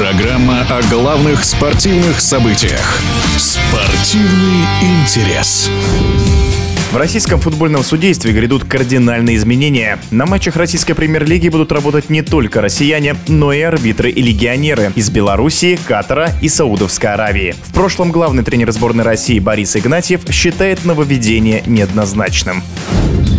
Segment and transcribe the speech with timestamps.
[0.00, 3.02] Программа о главных спортивных событиях.
[3.36, 5.70] Спортивный интерес.
[6.90, 9.98] В российском футбольном судействе грядут кардинальные изменения.
[10.10, 15.10] На матчах российской премьер-лиги будут работать не только россияне, но и арбитры и легионеры из
[15.10, 17.54] Белоруссии, Катара и Саудовской Аравии.
[17.62, 22.62] В прошлом главный тренер сборной России Борис Игнатьев считает нововведение неоднозначным.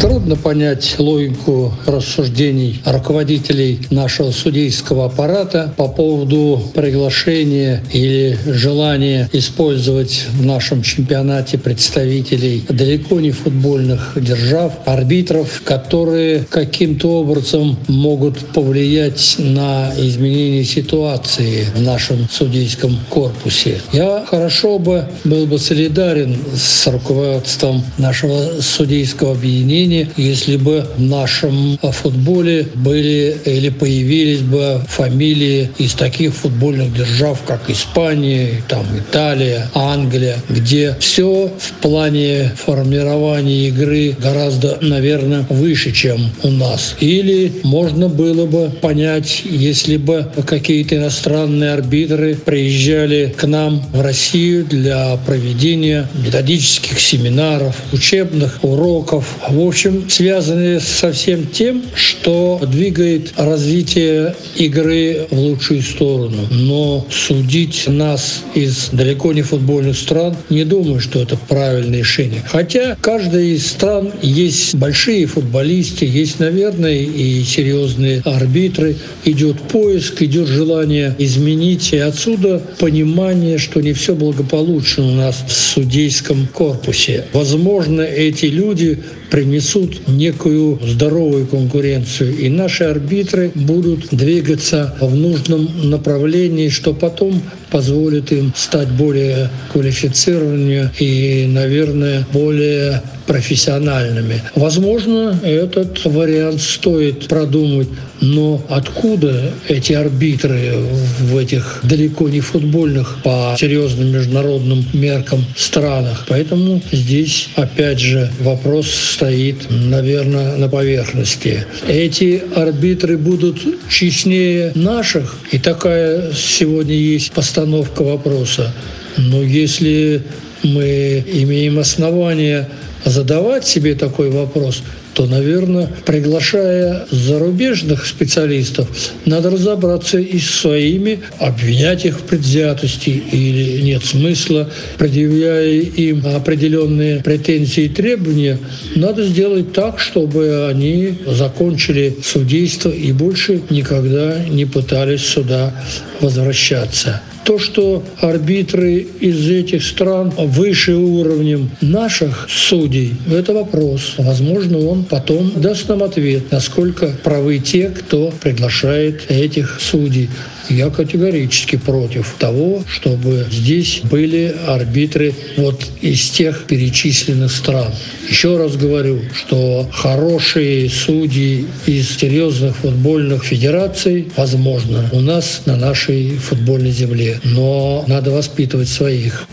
[0.00, 10.46] Трудно понять логику рассуждений руководителей нашего судейского аппарата по поводу приглашения или желания использовать в
[10.46, 20.62] нашем чемпионате представителей далеко не футбольных держав, арбитров, которые каким-то образом могут повлиять на изменение
[20.62, 23.80] ситуации в нашем судейском корпусе.
[23.92, 31.02] Я хорошо бы был бы солидарен с руководством нашего судейского объединения сожалению, если бы в
[31.02, 39.70] нашем футболе были или появились бы фамилии из таких футбольных держав, как Испания, там Италия,
[39.74, 46.96] Англия, где все в плане формирования игры гораздо, наверное, выше, чем у нас.
[47.00, 54.64] Или можно было бы понять, если бы какие-то иностранные арбитры приезжали к нам в Россию
[54.64, 59.24] для проведения методических семинаров, учебных уроков.
[59.48, 66.48] В общем, общем, связаны со всем тем, что двигает развитие игры в лучшую сторону.
[66.50, 72.42] Но судить нас из далеко не футбольных стран, не думаю, что это правильное решение.
[72.48, 78.96] Хотя каждая из стран есть большие футболисты, есть, наверное, и серьезные арбитры.
[79.24, 81.92] Идет поиск, идет желание изменить.
[81.92, 87.26] И отсюда понимание, что не все благополучно у нас в судейском корпусе.
[87.32, 88.98] Возможно, эти люди
[89.30, 89.67] принесут
[90.06, 98.52] некую здоровую конкуренцию, и наши арбитры будут двигаться в нужном направлении, что потом позволит им
[98.56, 104.42] стать более квалифицированными и, наверное, более профессиональными.
[104.56, 107.88] Возможно, этот вариант стоит продумать,
[108.20, 110.72] но откуда эти арбитры
[111.20, 116.24] в этих далеко не футбольных по серьезным международным меркам странах?
[116.28, 121.66] Поэтому здесь, опять же, вопрос стоит, наверное, на поверхности.
[121.86, 128.72] Эти арбитры будут честнее наших, и такая сегодня есть постановка вопроса.
[129.18, 130.22] Но если
[130.62, 132.68] мы имеем основания
[133.04, 134.82] задавать себе такой вопрос,
[135.14, 138.88] то, наверное, приглашая зарубежных специалистов,
[139.24, 147.20] надо разобраться и с своими, обвинять их в предвзятости или нет смысла, предъявляя им определенные
[147.20, 148.58] претензии и требования,
[148.94, 155.74] надо сделать так, чтобы они закончили судейство и больше никогда не пытались сюда
[156.20, 157.20] возвращаться.
[157.48, 164.16] То, что арбитры из этих стран выше уровнем наших судей, это вопрос.
[164.18, 170.28] Возможно, он потом даст нам ответ, насколько правы те, кто приглашает этих судей.
[170.68, 177.92] Я категорически против того, чтобы здесь были арбитры вот из тех перечисленных стран.
[178.28, 186.36] Еще раз говорю, что хорошие судьи из серьезных футбольных федераций, возможно, у нас на нашей
[186.36, 187.40] футбольной земле.
[187.44, 189.46] Но надо воспитывать своих.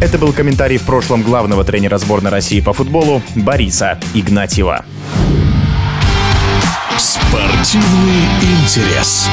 [0.00, 4.86] Это был комментарий в прошлом главного тренера сборной России по футболу Бориса Игнатьева.
[6.96, 9.28] Спортивный интерес.